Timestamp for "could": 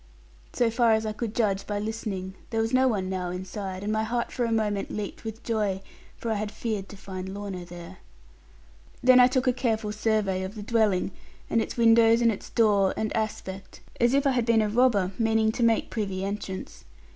1.13-1.35